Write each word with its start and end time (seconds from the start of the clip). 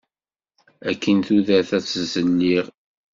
Akkin 0.89 1.19
tudert 1.27 1.71
ad 1.77 1.83
tt-zelliɣ. 1.83 2.65